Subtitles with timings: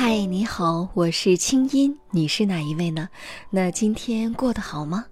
[0.00, 3.08] 嗨，你好，我是清音，你是哪一位呢？
[3.50, 5.04] 那今天过得好吗？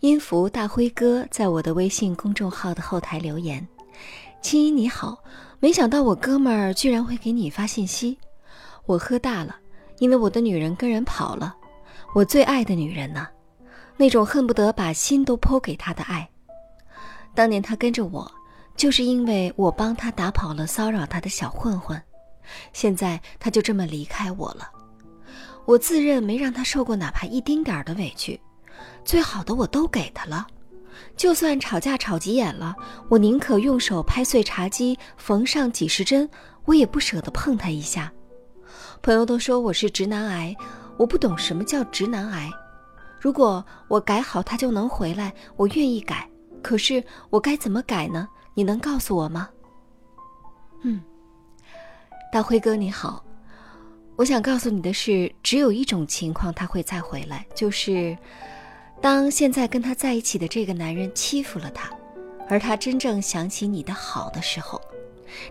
[0.00, 3.66] 音符大辉哥在我的微信公众号的后台留言
[4.42, 5.16] ：“清音你好，
[5.60, 8.18] 没想到我哥们儿居然会给你发信息。
[8.84, 9.56] 我喝大了，
[9.98, 11.56] 因为我的女人跟人跑了，
[12.14, 13.26] 我最爱的女人呢，
[13.96, 16.28] 那种恨不得把心都剖给她的爱。
[17.34, 18.30] 当年她跟着我，
[18.76, 21.98] 就是因为我帮她打跑了骚扰她的小混混。”
[22.72, 24.68] 现在他就这么离开我了，
[25.64, 28.40] 我自认没让他受过哪怕一丁点儿的委屈，
[29.04, 30.46] 最好的我都给他了，
[31.16, 32.74] 就算吵架吵急眼了，
[33.08, 36.28] 我宁可用手拍碎茶几，缝上几十针，
[36.64, 38.12] 我也不舍得碰他一下。
[39.02, 40.54] 朋友都说我是直男癌，
[40.96, 42.50] 我不懂什么叫直男癌。
[43.18, 46.28] 如果我改好他就能回来，我愿意改。
[46.62, 48.28] 可是我该怎么改呢？
[48.52, 49.48] 你能告诉我吗？
[50.82, 51.02] 嗯。
[52.32, 53.24] 大辉哥你好，
[54.14, 58.16] 我想告诉你的是，只有一种情况他会再回来，就是
[59.00, 61.90] 当现在跟他在一起的这个男人欺负了他，
[62.48, 64.80] 而他真正想起你的好的时候，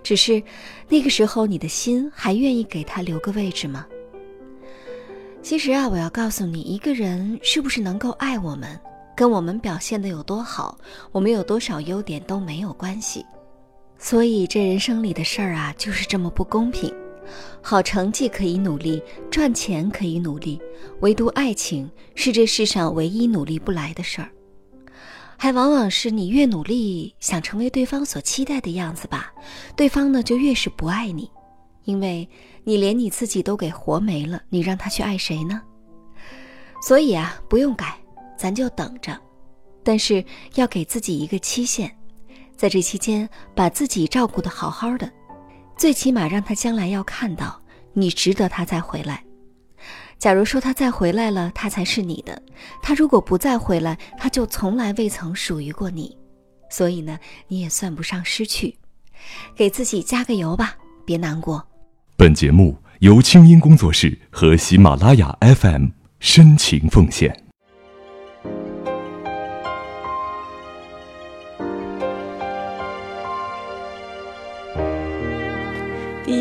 [0.01, 0.41] 只是
[0.87, 3.85] 那个时候你的心还愿意给他留个位置吗？
[5.43, 8.79] 其实啊，我要告诉你，一个人是不是能够爱我们，
[9.17, 10.77] 跟我们表现的有多好，
[11.11, 13.25] 我们有多少优点都没有关系。
[13.99, 16.91] 所以这人生里的事儿啊，就是这么不公平。
[17.61, 20.59] 好成绩可以努力，赚钱可以努力，
[21.01, 24.29] 唯独爱情是这世上唯一努力不来的事儿。
[25.37, 29.31] 还往往是你越努力想成为对方所期待的样子吧，
[29.75, 31.29] 对方呢就越是不爱你，
[31.83, 32.27] 因为
[32.63, 35.61] 你连你自己都给活没了，你让他去爱谁呢？
[36.81, 37.97] 所以啊，不用改，
[38.37, 39.15] 咱就等着，
[39.83, 40.23] 但是
[40.55, 41.93] 要给自己一个期限。
[42.59, 45.09] 在这期间，把自己照顾得好好的，
[45.77, 47.57] 最起码让他将来要看到
[47.93, 49.23] 你值得他再回来。
[50.17, 52.33] 假如说他再回来了，他才是你的；
[52.81, 56.17] 他如果不再回来，他就从来未曾属于过你。
[56.69, 57.17] 所以呢，
[57.47, 58.77] 你也算不上失去，
[59.55, 60.75] 给自己加个油吧，
[61.05, 61.65] 别难过。
[62.17, 65.85] 本节目由清音工作室和喜马拉雅 FM
[66.19, 67.48] 深情奉献。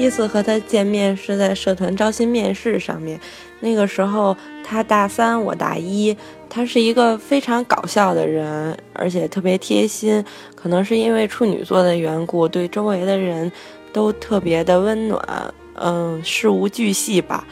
[0.08, 3.20] 第一次和他见面是在社团招新面试上面，
[3.60, 6.16] 那个时候他大三，我大一。
[6.48, 10.24] 他是一个非常搞笑的人，而且特别贴心。
[10.54, 13.52] 可能是因为处女座的缘故，对周围的人
[13.92, 17.46] 都特别的温暖，嗯，事无巨细吧。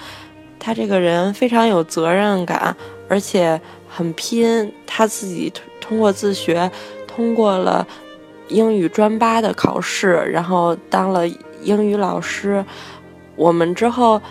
[0.58, 2.74] 他这个人非常有责任感，
[3.06, 4.72] 而且很拼。
[4.86, 6.70] 他自己通过自学，
[7.06, 7.86] 通过了
[8.48, 11.28] 英语专八的考试，然后当了。
[11.66, 12.64] 英语老师，
[13.34, 14.22] 我们之后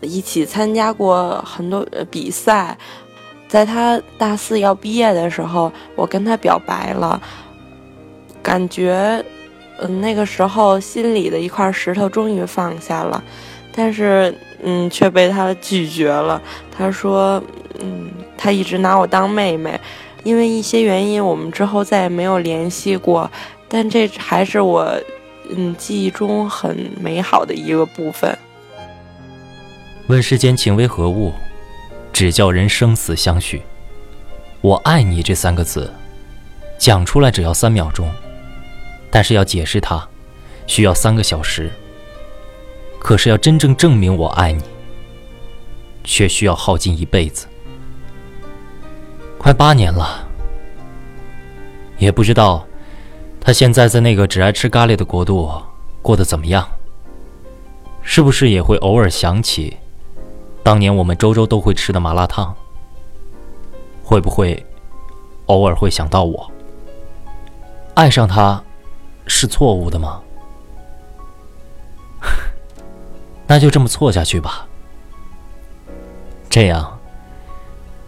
[0.00, 2.76] 一起参加过很多比赛。
[3.48, 7.20] 在他大四要毕业的时候，我跟他表白了，
[8.42, 9.24] 感觉，
[9.78, 13.22] 嗯，那个时候心里的一块石头终于放下了，
[13.72, 16.40] 但是，嗯，却被他拒绝了。
[16.76, 17.40] 他说，
[17.80, 19.80] 嗯，他一直拿我当妹妹，
[20.24, 23.30] 因为一些原因，我们之后再也没有联系过。
[23.68, 24.92] 但这还是我。
[25.50, 28.36] 嗯，记忆中很美好的一个部分。
[30.06, 31.32] 问世间情为何物，
[32.12, 33.62] 只叫人生死相许。
[34.60, 35.92] 我爱你这三个字，
[36.78, 38.10] 讲出来只要三秒钟，
[39.10, 40.06] 但是要解释它，
[40.66, 41.70] 需要三个小时。
[42.98, 44.62] 可是要真正证明我爱你，
[46.04, 47.46] 却需要耗尽一辈子。
[49.38, 50.26] 快八年了，
[51.98, 52.66] 也不知道。
[53.44, 55.52] 他现在在那个只爱吃咖喱的国度
[56.00, 56.66] 过得怎么样？
[58.02, 59.76] 是不是也会偶尔想起
[60.62, 62.54] 当年我们周周都会吃的麻辣烫？
[64.02, 64.64] 会不会
[65.46, 66.50] 偶尔会想到我？
[67.94, 68.62] 爱上他
[69.26, 70.22] 是错误的吗？
[73.46, 74.66] 那就这么错下去吧。
[76.48, 76.98] 这样，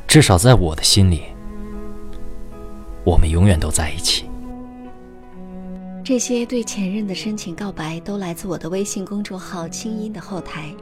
[0.06, 1.24] 至少在我的心里，
[3.04, 4.24] 我们永远都在一起。
[6.06, 10.72] 这些对前任的深情告白都来自我的微信公众号“清音”的后台，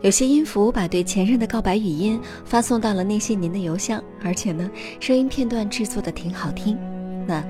[0.00, 4.70] 有些音符把对前任的告白语音发送到了那些您的邮箱，而且呢，
[5.00, 6.78] 声音片段制作的挺好听。
[7.26, 7.44] 那，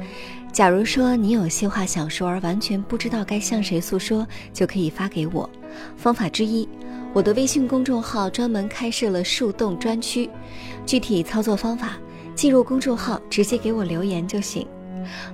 [0.50, 5.48] 假如说你有些话想说而完全不知道该向谁诉说，就可以发给我。
[5.98, 6.66] 方法之一，
[7.12, 10.30] 我的微信公众号专门开设了树洞专区，
[10.86, 11.98] 具体操作方法，
[12.34, 14.66] 进入公众号直接给我留言就行。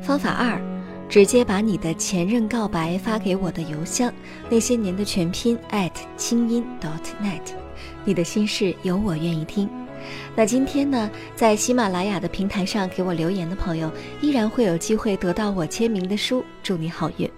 [0.03, 0.61] 方法二。
[1.09, 4.13] 直接把你的前任告白发给我的邮箱，
[4.51, 7.41] 那些年的全拼 at 清音 dot net。
[8.05, 9.69] 你的心事有我愿意听。
[10.35, 16.45] 那今天呢，在喜马拉雅的平台上给我留言的朋友，依然会有机会得到我签名的书。
[16.63, 17.29] 祝你好运。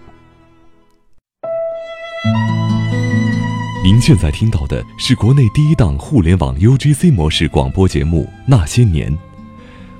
[3.85, 9.11] 您现在听到的是国内第一档互联网 UGC 模式广播节目《那些年》，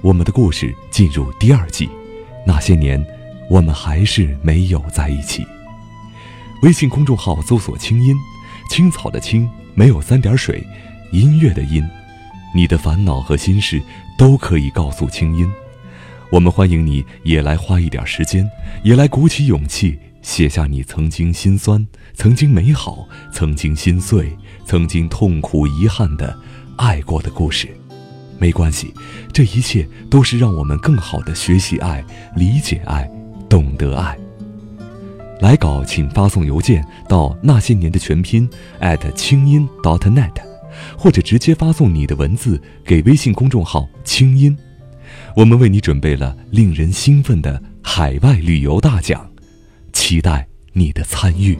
[0.03, 1.87] 我们的故事进入第二季，
[2.47, 3.03] 《那些年》。
[3.49, 5.47] 我们还是没有在一起。
[6.63, 8.17] 微信公众号搜索“清音
[8.71, 10.67] 青草”的“青”，没有三点水，
[11.13, 11.83] 音乐的“音”。
[12.55, 13.81] 你的烦恼和心事
[14.19, 15.51] 都可以告诉清音。
[16.31, 18.49] 我们欢迎你也来花一点时间，
[18.83, 24.37] 也来鼓起勇气写下你曾经心酸、曾经美好、曾经心碎、
[24.67, 26.37] 曾经痛苦、遗憾的
[26.77, 27.69] 爱过的故事。
[28.39, 28.93] 没关系，
[29.33, 32.05] 这一切都是让我们更好的学习爱、
[32.37, 33.09] 理解爱。
[33.49, 34.17] 懂得爱。
[35.41, 38.49] 来稿请发送邮件到那些年的全拼
[38.81, 40.35] at 清音 dot net，
[40.99, 44.57] 或者直接发送你的文字给微信公众号清音。
[45.37, 49.31] 我们为你准备了令人兴奋的海外旅游大奖，
[49.93, 51.57] 期待你的参与。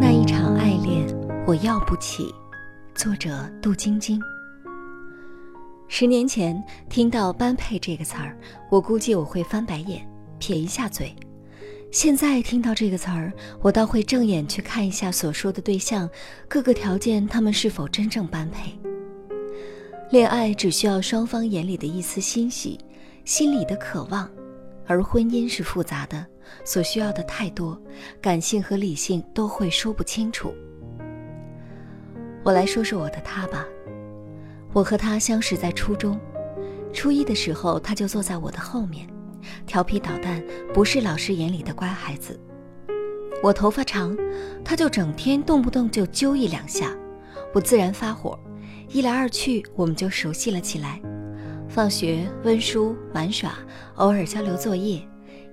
[0.00, 1.04] 那一场爱恋，
[1.46, 2.32] 我要不起。
[2.94, 4.20] 作者：杜晶晶。
[5.92, 8.38] 十年前听到“般配”这个词儿，
[8.70, 10.08] 我估计我会翻白眼，
[10.38, 11.12] 撇一下嘴。
[11.90, 16.08] 现在听到这个词儿，我倒会正眼去看一下所说的对象，
[16.48, 18.72] 各个条件他们是否真正般配。
[20.10, 22.78] 恋爱只需要双方眼里的一丝欣喜，
[23.24, 24.30] 心里的渴望，
[24.86, 26.24] 而婚姻是复杂的，
[26.64, 27.76] 所需要的太多，
[28.22, 30.54] 感性和理性都会说不清楚。
[32.44, 33.66] 我来说说我的他吧。
[34.72, 36.18] 我和他相识在初中，
[36.92, 39.06] 初一的时候他就坐在我的后面，
[39.66, 42.38] 调皮捣蛋，不是老师眼里的乖孩子。
[43.42, 44.16] 我头发长，
[44.64, 46.94] 他就整天动不动就揪一两下，
[47.52, 48.38] 我自然发火。
[48.88, 51.00] 一来二去，我们就熟悉了起来。
[51.68, 53.52] 放学温书玩耍，
[53.94, 55.00] 偶尔交流作业。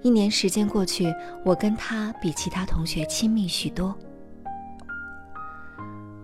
[0.03, 1.13] 一年时间过去，
[1.43, 3.95] 我跟他比其他同学亲密许多。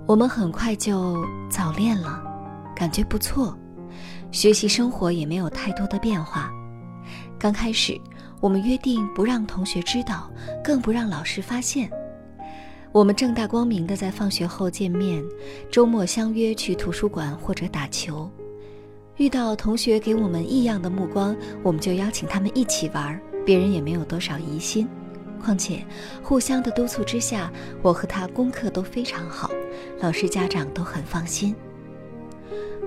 [0.06, 2.33] 我们很快就早恋了。
[2.84, 3.58] 感觉不错，
[4.30, 6.52] 学习生活也没有太多的变化。
[7.40, 7.98] 刚开始，
[8.42, 10.30] 我们约定不让同学知道，
[10.62, 11.90] 更不让老师发现。
[12.92, 15.24] 我们正大光明的在放学后见面，
[15.72, 18.30] 周末相约去图书馆或者打球。
[19.16, 21.34] 遇到同学给我们异样的目光，
[21.64, 24.86] 我们就邀请他们一起玩，别人也没有多少疑心。
[25.42, 25.86] 况且，
[26.22, 27.50] 互相的督促之下，
[27.82, 29.50] 我和他功课都非常好，
[30.02, 31.56] 老师家长都很放心。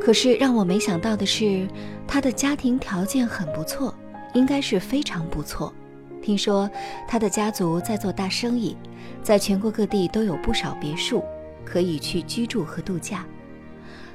[0.06, 1.66] 可是让我没想到的是，
[2.06, 3.92] 他的家庭条件很不错，
[4.34, 5.74] 应该是非常不错。
[6.22, 6.70] 听说
[7.08, 8.76] 他的家族在做大生意，
[9.20, 11.24] 在全国各地都有不少别墅，
[11.64, 13.26] 可以去居住和度假。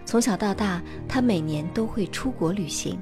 [0.06, 2.98] 从小到大，他每年都会出国旅行。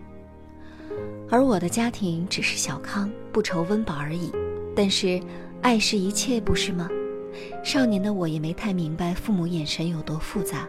[1.29, 4.31] 而我的家庭只是小康，不愁温饱而已。
[4.75, 5.21] 但是，
[5.61, 6.89] 爱是一切，不是吗？
[7.63, 10.67] 少年的我也没太明白父母眼神有多复杂。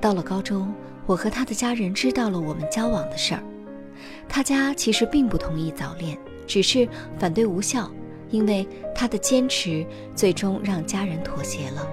[0.00, 0.72] 到了高中。
[1.06, 3.42] 我和他的家人知道了我们交往的事儿，
[4.28, 6.16] 他家其实并不同意早恋，
[6.46, 6.88] 只是
[7.18, 7.90] 反对无效，
[8.30, 8.64] 因为
[8.94, 11.84] 他的坚持最终让家人妥协了。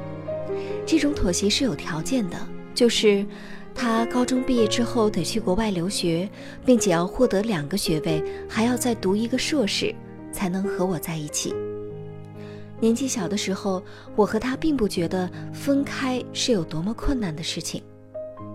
[0.85, 2.37] 这种妥协是有条件的，
[2.75, 3.25] 就是
[3.73, 6.29] 他高中毕业之后得去国外留学，
[6.63, 9.95] 并且要获得两个学位，还要再读一个硕士，
[10.31, 11.55] 才能和我在一起。
[12.79, 13.81] 年纪小的时候，
[14.15, 17.81] 我和他并不觉得分开是有多么困难的事情。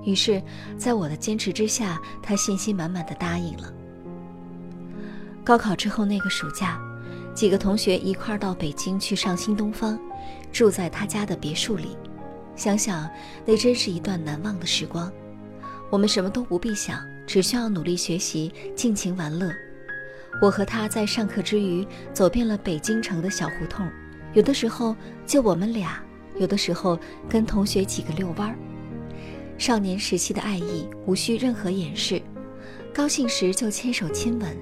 [0.05, 0.43] 于是，
[0.77, 3.73] 在我的坚持之下，他信心满满的答应了。
[5.45, 6.81] 高考之后那个暑假，
[7.35, 9.99] 几个同学一块儿到北京去上新东方，
[10.53, 11.97] 住在他家的别墅里。
[12.55, 13.09] 想想，
[13.45, 15.11] 那真是一段难忘的时光。
[15.91, 19.51] 我们什么都不必想，只需要努力学习，尽情玩乐。
[20.41, 23.89] 我和他在上课之余，走遍了北京城的小胡同，
[24.33, 26.03] 有的时候就我们俩，
[26.39, 28.57] 有的时候跟同学几个遛弯儿。
[29.62, 32.21] 少年时期的爱意无需任何掩饰，
[32.92, 34.57] 高兴时就牵手亲吻，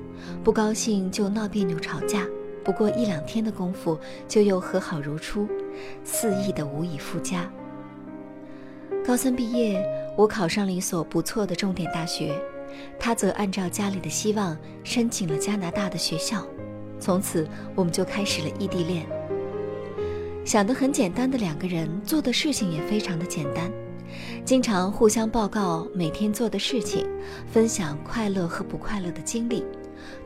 [0.44, 2.26] 不高兴就闹别扭吵架，
[2.62, 5.48] 不过一两天的功夫就又和好如初，
[6.04, 7.50] 肆意的无以复加。
[9.02, 9.82] 高三毕业，
[10.18, 12.38] 我考上了一所不错的重点大学，
[12.98, 14.54] 他则按照家里的希望
[14.84, 16.46] 申请了加拿大的学校，
[16.98, 19.06] 从此我们就开始了异地恋。
[20.44, 23.72] 想得很简单的两个人，做的事情也非常的简单。
[24.44, 27.06] 经常互相报告每天做的事情，
[27.46, 29.64] 分享快乐和不快乐的经历，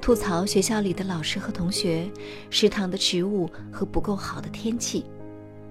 [0.00, 2.10] 吐槽学校里的老师和同学、
[2.50, 5.04] 食堂的食物和不够好的天气，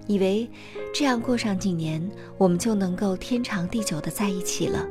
[0.06, 0.48] 以为
[0.92, 4.86] 这样过上几年，我们就能够天长地久的在一起了。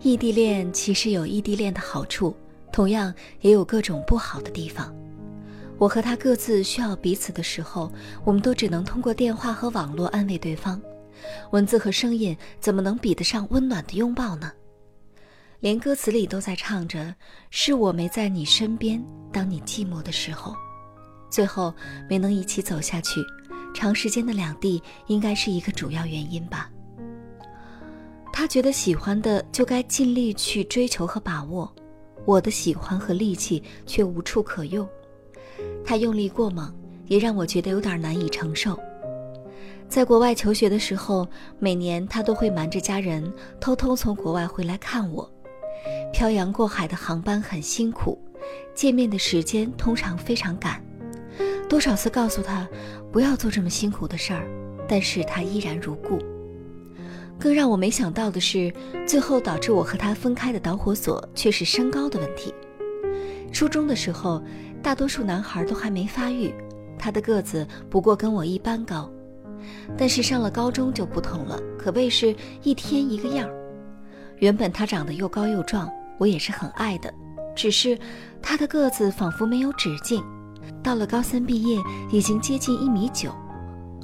[0.00, 2.34] 异地恋其实有异地恋的好处，
[2.72, 4.94] 同样也有各种不好的地方。
[5.78, 7.90] 我和他各自需要彼此的时候，
[8.24, 10.80] 我们都只能通过电话和网络安慰对方。
[11.52, 14.52] 文字和声音怎么能比得上温暖的拥抱呢？
[15.60, 17.14] 连歌词里都在唱着
[17.50, 20.54] “是我没在你身边，当你寂寞的时候”，
[21.30, 21.72] 最后
[22.08, 23.20] 没能一起走下去。
[23.74, 26.70] 长时间的两地应该是一个主要原因吧。
[28.32, 31.72] 他觉得喜欢的就该尽力去追求和把握，
[32.24, 34.88] 我的喜欢和力气却无处可用。
[35.88, 36.70] 他用力过猛，
[37.06, 38.78] 也让我觉得有点难以承受。
[39.88, 41.26] 在国外求学的时候，
[41.58, 45.26] 每年他都会瞒着家人偷偷从国外回来看我。
[46.12, 48.18] 漂洋过海的航班很辛苦，
[48.74, 50.78] 见面的时间通常非常赶。
[51.70, 52.68] 多少次告诉他
[53.10, 54.46] 不要做这么辛苦的事儿，
[54.86, 56.18] 但是他依然如故。
[57.38, 58.70] 更让我没想到的是，
[59.06, 62.52] 最后导致我和他分开的导火索却是身高的问题。
[63.52, 64.42] 初中的时候，
[64.82, 66.54] 大多数男孩都还没发育，
[66.98, 69.10] 他的个子不过跟我一般高。
[69.96, 73.48] 但是上了高中就不同了，可谓是一天一个样
[74.38, 77.12] 原本他长得又高又壮，我也是很爱的。
[77.56, 77.98] 只是
[78.40, 80.22] 他的个子仿佛没有止境，
[80.80, 81.80] 到了高三毕业
[82.12, 83.34] 已经接近一米九，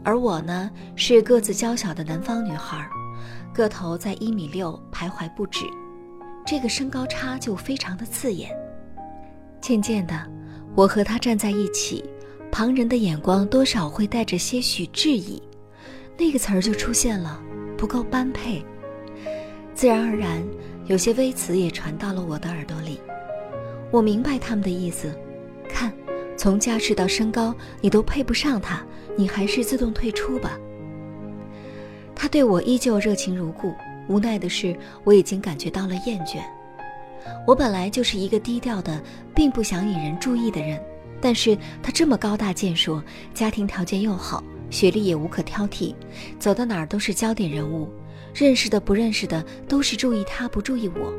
[0.02, 2.84] 而我呢是个子娇小的南方女孩，
[3.54, 5.64] 个头在一米六徘徊不止，
[6.44, 8.50] 这个身高差就非常的刺眼。
[9.64, 10.14] 渐渐的，
[10.74, 12.04] 我和他站在一起。
[12.52, 15.42] 旁人的眼光多少会带着些许质疑，
[16.18, 17.42] 那个词儿就出现了，
[17.74, 18.62] 不够般配。
[19.74, 20.44] 自然而然，
[20.84, 23.00] 有些微词也传到了我的耳朵里。
[23.90, 25.10] 我明白他们的意思，
[25.66, 25.90] 看，
[26.36, 28.84] 从家世到身高，你都配不上他，
[29.16, 30.58] 你还是自动退出吧。
[32.14, 33.72] 他对我依旧热情如故，
[34.08, 36.42] 无奈的是，我已经感觉到了厌倦。
[37.46, 39.00] 我本来就是一个低调的，
[39.34, 40.80] 并不想引人注意的人。
[41.20, 43.02] 但是他这么高大健硕，
[43.32, 45.94] 家庭条件又好，学历也无可挑剔，
[46.38, 47.88] 走到哪儿都是焦点人物，
[48.34, 51.12] 认识的不认识的都是注意他不注意我，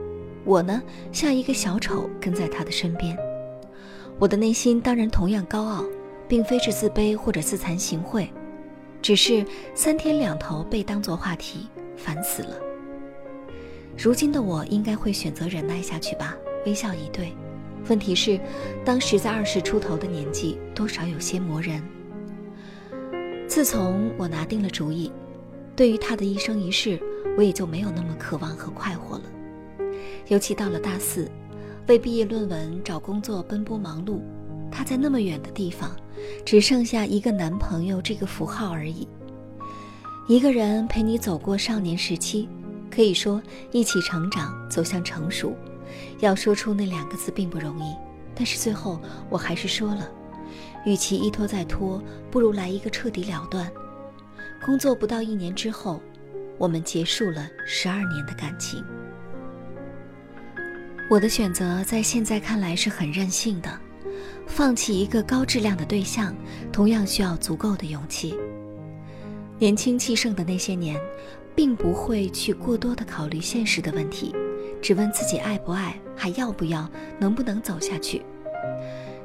[0.43, 0.81] 我呢
[1.11, 3.17] 像一个小丑跟在他的身边。
[4.19, 5.83] 我的内心当然同样高傲，
[6.27, 8.27] 并非是自卑或者自惭形秽，
[9.01, 9.43] 只是
[9.73, 12.64] 三天两头被当作话题，烦死了。
[13.97, 16.35] 如今的我应该会选择忍耐下去吧，
[16.65, 17.33] 微笑以对。
[17.87, 18.39] 问题是，
[18.83, 21.81] 当时在二十出头的年纪，多少有些磨人。
[23.47, 25.11] 自从我拿定了主意，
[25.75, 26.99] 对于他的一生一世，
[27.37, 29.23] 我也就没有那么渴望和快活了。
[30.27, 31.29] 尤其到了大四，
[31.87, 34.19] 为毕业论文、找工作奔波忙碌，
[34.71, 35.95] 他在那么远的地方，
[36.43, 39.07] 只剩下一个男朋友这个符号而已。
[40.27, 42.49] 一个人陪你走过少年时期，
[42.95, 45.53] 可以说一起成长，走向成熟。
[46.19, 47.93] 要说出那两个字并不容易，
[48.33, 50.09] 但是最后我还是说了。
[50.85, 53.69] 与其一拖再拖，不如来一个彻底了断。
[54.65, 56.01] 工作不到一年之后，
[56.57, 58.83] 我们结束了十二年的感情。
[61.09, 63.79] 我的选择在现在看来是很任性的，
[64.47, 66.33] 放弃一个高质量的对象，
[66.71, 68.35] 同样需要足够的勇气。
[69.59, 70.99] 年轻气盛的那些年，
[71.55, 74.35] 并不会去过多的考虑现实的问题。
[74.81, 78.21] 只问自己爱不爱，还要不要，能不能走下去？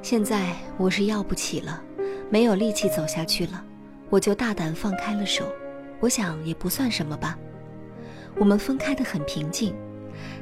[0.01, 1.83] 现在我是要不起了，
[2.31, 3.63] 没有力气走下去了，
[4.09, 5.45] 我就大胆放开了手。
[5.99, 7.39] 我想也不算什么吧。
[8.37, 9.75] 我们分开的很平静，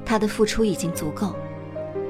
[0.05, 1.35] 他的付出已经足够，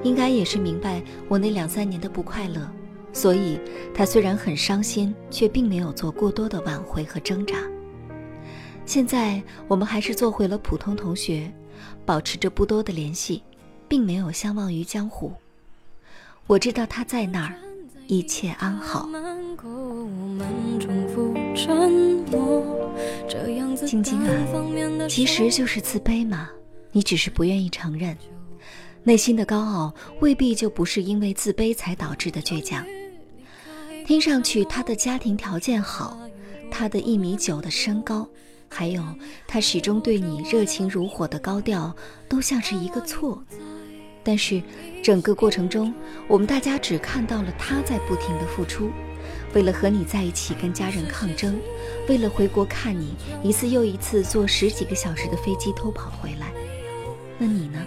[0.03, 2.71] 应该也是明白我那两三年的不快乐，
[3.15, 3.59] 所以
[3.95, 7.57] 他虽然很伤心，却并没有做过多的挽回和挣扎。
[8.89, 11.53] 现在我们还是做回了普通同学。
[12.07, 13.43] 保持着不多的联系，
[13.87, 15.31] 并没有相忘于江湖。
[16.47, 17.55] 我知道他在那儿，
[18.07, 19.07] 一切安好。
[23.85, 26.49] 晶晶啊，其实就是自卑嘛，
[26.91, 28.17] 你只是不愿意承认。
[29.05, 32.83] 内心的高傲未必就不是因为自卑才导致的倔强。
[34.07, 36.19] 听上去他的家庭条件好，
[36.71, 38.27] 他的一米九的身高。
[38.69, 39.03] 还有，
[39.47, 41.95] 他始终对你热情如火的高调，
[42.29, 43.43] 都像是一个错。
[44.23, 44.63] 但是，
[45.03, 45.93] 整个过程中，
[46.27, 48.91] 我们大家只看到了他在不停的付出，
[49.55, 51.59] 为了和你在一起跟家人抗争，
[52.09, 56.53] 为了回国看你，一次又一次坐十几个小时的飞机偷跑回来。
[57.39, 57.79] 那你呢？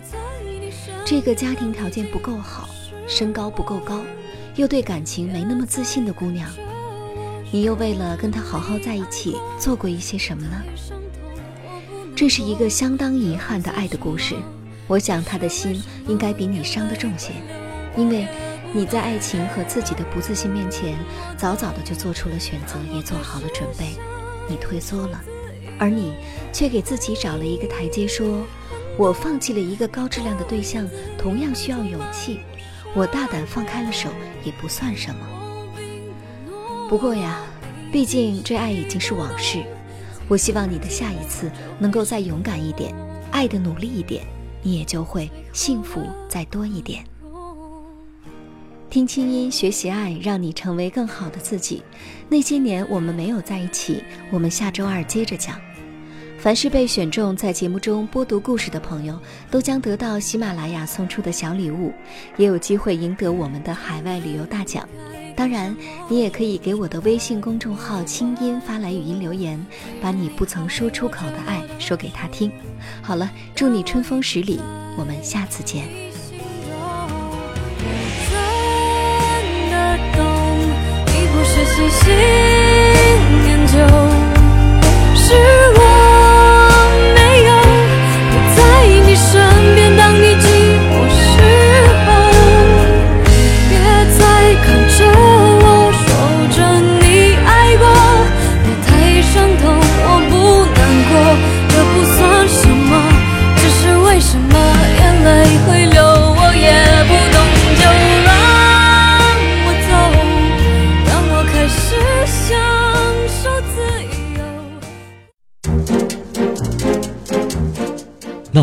[1.05, 2.69] 这个家庭条件不够好，
[3.07, 4.01] 身高不够高，
[4.55, 6.49] 又对感情没那么自信的姑娘，
[7.53, 10.63] 你又为了跟他好好在一起，做过一些什么呢？
[12.15, 14.35] 这是一个相当遗憾的爱的故事。
[14.87, 17.33] 我想他的心应该比你伤得重些，
[17.97, 18.25] 因为
[18.71, 20.97] 你在爱情和自己的不自信面前，
[21.37, 23.97] 早早的就做出了选择，也做好了准备。
[24.47, 25.21] 你退缩了，
[25.77, 26.13] 而你
[26.53, 28.45] 却给自己找了一个台阶，说
[28.97, 32.39] ：“我放弃了一个高质量的对象，同样需要勇气。
[32.93, 34.09] 我大胆放开了手，
[34.43, 35.40] 也不算什么。
[36.91, 37.39] 不过呀，
[37.89, 39.63] 毕竟这爱已经是往事。”
[40.27, 42.93] 我希望你的下一次能够再勇敢一点，
[43.31, 44.25] 爱的努力一点，
[44.61, 47.01] 你也就会幸福再多一点。
[48.89, 51.81] 听清音，学习爱，让你成为更好的自己。
[52.27, 55.57] 那些年我们没有在一起，我们下周二接着讲。
[56.39, 59.17] 凡是被选中在节目中播读故事的朋友，
[59.49, 61.93] 都将得到喜马拉雅送出的小礼物，
[62.35, 64.85] 也有机会赢得我们的海外旅游大奖。
[65.41, 65.75] 当然，
[66.07, 69.59] 你也可以给我的微信公众号“清音”发来语音留言，
[69.99, 72.51] 把你不曾说出口的爱说给他听。
[73.01, 74.61] 好了，祝你春风十里，
[74.95, 75.89] 我们下次见。
[85.15, 85.33] 是
[85.75, 85.80] 我